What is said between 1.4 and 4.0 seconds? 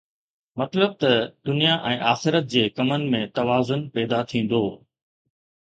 دنيا ۽ آخرت جي ڪمن ۾ توازن